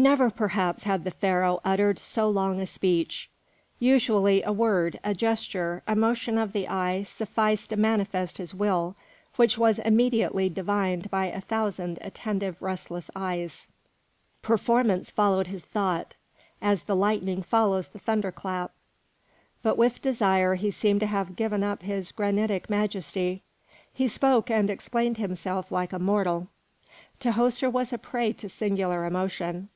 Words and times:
Never, 0.00 0.30
perhaps, 0.30 0.84
had 0.84 1.02
the 1.02 1.10
Pharaoh 1.10 1.58
uttered 1.64 1.98
so 1.98 2.28
long 2.28 2.60
a 2.60 2.68
speech; 2.68 3.28
usually 3.80 4.44
a 4.44 4.52
word, 4.52 5.00
a 5.02 5.12
gesture, 5.12 5.82
a 5.88 5.96
motion 5.96 6.38
of 6.38 6.52
the 6.52 6.68
eye 6.68 7.02
sufficed 7.02 7.70
to 7.70 7.76
manifest 7.76 8.38
his 8.38 8.54
will, 8.54 8.94
which 9.34 9.58
was 9.58 9.80
immediately 9.80 10.48
divined 10.48 11.10
by 11.10 11.26
a 11.26 11.40
thousand 11.40 11.98
attentive, 12.00 12.54
restless 12.62 13.10
eyes; 13.16 13.66
performance 14.40 15.10
followed 15.10 15.48
his 15.48 15.64
thought, 15.64 16.14
as 16.62 16.84
the 16.84 16.94
lightning 16.94 17.42
follows 17.42 17.88
the 17.88 17.98
thunder 17.98 18.30
clap. 18.30 18.70
But 19.64 19.76
with 19.76 20.00
desire 20.00 20.54
he 20.54 20.70
seemed 20.70 21.00
to 21.00 21.06
have 21.06 21.34
given 21.34 21.64
up 21.64 21.82
his 21.82 22.12
granitic 22.12 22.70
majesty; 22.70 23.42
he 23.92 24.06
spoke 24.06 24.48
and 24.48 24.70
explained 24.70 25.18
himself 25.18 25.72
like 25.72 25.92
a 25.92 25.98
mortal. 25.98 26.46
Tahoser 27.18 27.68
was 27.68 27.92
a 27.92 27.98
prey 27.98 28.32
to 28.34 28.48
singular 28.48 29.04
emotion. 29.04 29.70